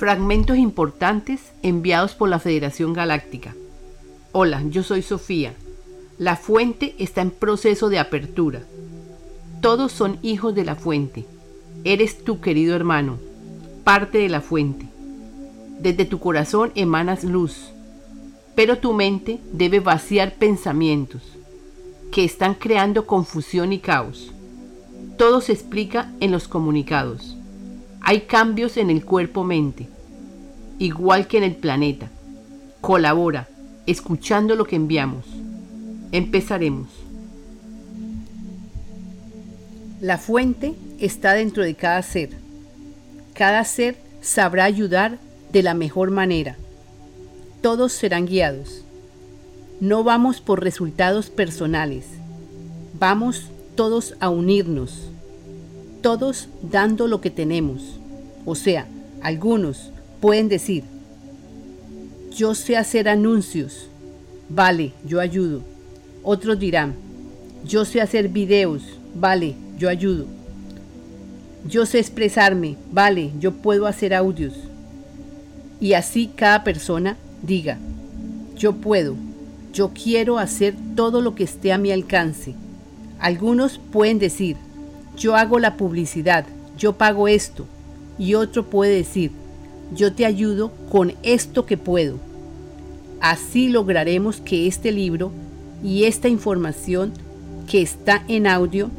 Fragmentos 0.00 0.56
importantes 0.56 1.52
enviados 1.62 2.14
por 2.14 2.30
la 2.30 2.38
Federación 2.38 2.94
Galáctica. 2.94 3.54
Hola, 4.32 4.62
yo 4.70 4.82
soy 4.82 5.02
Sofía. 5.02 5.52
La 6.16 6.36
fuente 6.36 6.94
está 6.98 7.20
en 7.20 7.30
proceso 7.30 7.90
de 7.90 7.98
apertura. 7.98 8.62
Todos 9.60 9.92
son 9.92 10.18
hijos 10.22 10.54
de 10.54 10.64
la 10.64 10.74
fuente. 10.74 11.26
Eres 11.84 12.24
tu 12.24 12.40
querido 12.40 12.74
hermano, 12.74 13.18
parte 13.84 14.16
de 14.16 14.30
la 14.30 14.40
fuente. 14.40 14.86
Desde 15.80 16.06
tu 16.06 16.18
corazón 16.18 16.72
emanas 16.76 17.22
luz, 17.22 17.70
pero 18.54 18.78
tu 18.78 18.94
mente 18.94 19.38
debe 19.52 19.80
vaciar 19.80 20.36
pensamientos 20.36 21.20
que 22.10 22.24
están 22.24 22.54
creando 22.54 23.06
confusión 23.06 23.70
y 23.74 23.80
caos. 23.80 24.32
Todo 25.18 25.42
se 25.42 25.52
explica 25.52 26.10
en 26.20 26.30
los 26.30 26.48
comunicados. 26.48 27.36
Hay 28.00 28.22
cambios 28.22 28.76
en 28.76 28.90
el 28.90 29.04
cuerpo-mente, 29.04 29.88
igual 30.78 31.26
que 31.26 31.38
en 31.38 31.44
el 31.44 31.56
planeta. 31.56 32.10
Colabora, 32.80 33.48
escuchando 33.86 34.56
lo 34.56 34.64
que 34.64 34.76
enviamos. 34.76 35.26
Empezaremos. 36.12 36.88
La 40.00 40.16
fuente 40.16 40.74
está 40.98 41.34
dentro 41.34 41.62
de 41.62 41.74
cada 41.74 42.02
ser. 42.02 42.30
Cada 43.34 43.64
ser 43.64 43.96
sabrá 44.22 44.64
ayudar 44.64 45.18
de 45.52 45.62
la 45.62 45.74
mejor 45.74 46.10
manera. 46.10 46.56
Todos 47.60 47.92
serán 47.92 48.26
guiados. 48.26 48.82
No 49.80 50.02
vamos 50.04 50.40
por 50.40 50.62
resultados 50.62 51.28
personales. 51.28 52.06
Vamos 52.98 53.46
todos 53.76 54.14
a 54.20 54.30
unirnos. 54.30 55.10
Todos 56.02 56.48
dando 56.62 57.06
lo 57.06 57.20
que 57.20 57.30
tenemos. 57.30 57.82
O 58.46 58.54
sea, 58.54 58.86
algunos 59.22 59.90
pueden 60.20 60.48
decir, 60.48 60.84
yo 62.34 62.54
sé 62.54 62.76
hacer 62.76 63.08
anuncios. 63.08 63.88
Vale, 64.48 64.92
yo 65.06 65.20
ayudo. 65.20 65.62
Otros 66.22 66.58
dirán, 66.58 66.94
yo 67.64 67.84
sé 67.84 68.00
hacer 68.00 68.28
videos. 68.28 68.82
Vale, 69.14 69.54
yo 69.78 69.88
ayudo. 69.88 70.26
Yo 71.68 71.86
sé 71.86 71.98
expresarme. 71.98 72.76
Vale, 72.92 73.32
yo 73.38 73.52
puedo 73.52 73.86
hacer 73.86 74.14
audios. 74.14 74.54
Y 75.80 75.94
así 75.94 76.30
cada 76.34 76.62
persona 76.64 77.16
diga, 77.42 77.78
yo 78.56 78.74
puedo, 78.74 79.16
yo 79.72 79.90
quiero 79.94 80.38
hacer 80.38 80.74
todo 80.94 81.22
lo 81.22 81.34
que 81.34 81.44
esté 81.44 81.72
a 81.72 81.78
mi 81.78 81.90
alcance. 81.90 82.54
Algunos 83.18 83.78
pueden 83.78 84.18
decir, 84.18 84.56
yo 85.20 85.36
hago 85.36 85.58
la 85.58 85.76
publicidad, 85.76 86.46
yo 86.78 86.94
pago 86.94 87.28
esto. 87.28 87.66
Y 88.18 88.34
otro 88.34 88.64
puede 88.64 88.96
decir, 88.96 89.30
yo 89.94 90.12
te 90.14 90.24
ayudo 90.26 90.72
con 90.90 91.12
esto 91.22 91.66
que 91.66 91.76
puedo. 91.76 92.18
Así 93.20 93.68
lograremos 93.68 94.40
que 94.40 94.66
este 94.66 94.92
libro 94.92 95.30
y 95.84 96.04
esta 96.04 96.28
información 96.28 97.12
que 97.68 97.82
está 97.82 98.24
en 98.28 98.46
audio 98.46 98.90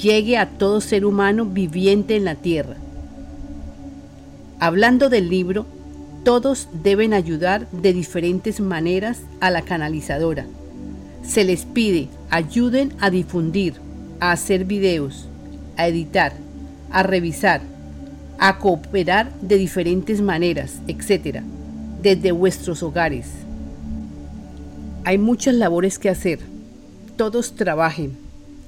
llegue 0.00 0.36
a 0.36 0.48
todo 0.48 0.80
ser 0.80 1.04
humano 1.04 1.44
viviente 1.44 2.14
en 2.14 2.24
la 2.24 2.36
tierra. 2.36 2.76
Hablando 4.60 5.08
del 5.08 5.28
libro, 5.28 5.66
todos 6.24 6.68
deben 6.82 7.14
ayudar 7.14 7.68
de 7.70 7.92
diferentes 7.92 8.60
maneras 8.60 9.22
a 9.40 9.50
la 9.50 9.62
canalizadora. 9.62 10.46
Se 11.22 11.42
les 11.44 11.64
pide 11.64 12.08
ayuden 12.30 12.92
a 13.00 13.10
difundir, 13.10 13.74
a 14.20 14.32
hacer 14.32 14.64
videos, 14.64 15.27
a 15.78 15.86
editar, 15.86 16.34
a 16.90 17.02
revisar, 17.02 17.62
a 18.38 18.58
cooperar 18.58 19.32
de 19.40 19.56
diferentes 19.56 20.20
maneras, 20.20 20.80
etc., 20.88 21.40
desde 22.02 22.32
vuestros 22.32 22.82
hogares. 22.82 23.28
Hay 25.04 25.16
muchas 25.16 25.54
labores 25.54 25.98
que 25.98 26.10
hacer. 26.10 26.40
Todos 27.16 27.54
trabajen 27.54 28.16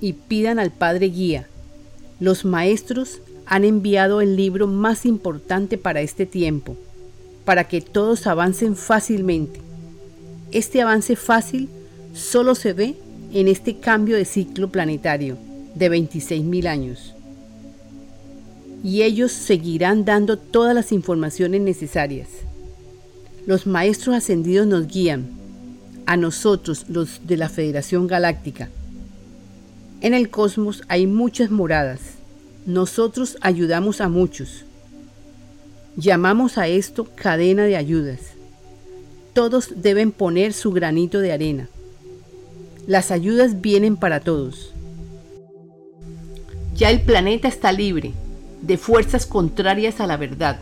y 0.00 0.12
pidan 0.12 0.58
al 0.58 0.70
Padre 0.70 1.06
Guía. 1.06 1.46
Los 2.20 2.44
maestros 2.44 3.20
han 3.46 3.64
enviado 3.64 4.20
el 4.20 4.36
libro 4.36 4.66
más 4.66 5.04
importante 5.06 5.78
para 5.78 6.02
este 6.02 6.26
tiempo, 6.26 6.76
para 7.44 7.64
que 7.64 7.80
todos 7.80 8.26
avancen 8.26 8.76
fácilmente. 8.76 9.60
Este 10.52 10.82
avance 10.82 11.16
fácil 11.16 11.68
solo 12.14 12.54
se 12.54 12.74
ve 12.74 12.96
en 13.32 13.48
este 13.48 13.78
cambio 13.78 14.16
de 14.16 14.24
ciclo 14.24 14.70
planetario 14.70 15.47
de 15.78 15.90
26.000 15.90 16.66
años 16.66 17.14
y 18.82 19.02
ellos 19.02 19.32
seguirán 19.32 20.04
dando 20.04 20.38
todas 20.38 20.74
las 20.74 20.92
informaciones 20.92 21.60
necesarias. 21.60 22.28
Los 23.46 23.66
maestros 23.66 24.16
ascendidos 24.16 24.66
nos 24.66 24.86
guían, 24.86 25.26
a 26.06 26.16
nosotros 26.16 26.86
los 26.88 27.26
de 27.26 27.36
la 27.36 27.48
Federación 27.48 28.06
Galáctica. 28.06 28.70
En 30.00 30.14
el 30.14 30.30
cosmos 30.30 30.82
hay 30.88 31.06
muchas 31.06 31.50
moradas. 31.50 32.00
Nosotros 32.66 33.36
ayudamos 33.40 34.00
a 34.00 34.08
muchos. 34.08 34.64
Llamamos 35.96 36.56
a 36.56 36.68
esto 36.68 37.08
cadena 37.14 37.64
de 37.64 37.76
ayudas. 37.76 38.20
Todos 39.34 39.74
deben 39.76 40.12
poner 40.12 40.52
su 40.52 40.72
granito 40.72 41.20
de 41.20 41.32
arena. 41.32 41.68
Las 42.86 43.10
ayudas 43.10 43.60
vienen 43.60 43.96
para 43.96 44.20
todos. 44.20 44.72
Ya 46.78 46.90
el 46.90 47.00
planeta 47.00 47.48
está 47.48 47.72
libre 47.72 48.12
de 48.62 48.78
fuerzas 48.78 49.26
contrarias 49.26 49.98
a 49.98 50.06
la 50.06 50.16
verdad. 50.16 50.60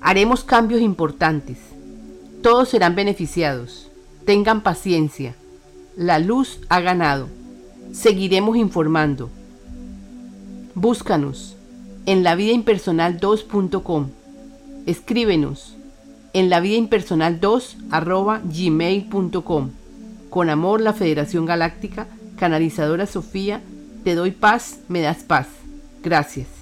Haremos 0.00 0.44
cambios 0.44 0.80
importantes. 0.80 1.58
Todos 2.40 2.68
serán 2.68 2.94
beneficiados. 2.94 3.90
Tengan 4.26 4.62
paciencia. 4.62 5.34
La 5.96 6.20
luz 6.20 6.60
ha 6.68 6.80
ganado. 6.80 7.26
Seguiremos 7.92 8.56
informando. 8.56 9.28
Búscanos 10.76 11.56
en 12.06 12.22
la 12.22 12.36
vida 12.36 12.52
impersonal 12.52 13.18
2.com. 13.18 14.10
Escríbenos 14.86 15.74
en 16.32 16.48
la 16.48 16.60
vida 16.60 16.76
impersonal 16.76 17.40
2 17.40 17.78
gmail.com. 17.90 19.70
Con 20.30 20.48
amor, 20.48 20.80
la 20.80 20.92
Federación 20.92 21.44
Galáctica, 21.44 22.06
canalizadora 22.36 23.06
Sofía, 23.06 23.62
te 24.04 24.14
doy 24.14 24.30
paz, 24.30 24.80
me 24.88 25.00
das 25.00 25.22
paz. 25.22 25.48
Gracias. 26.02 26.53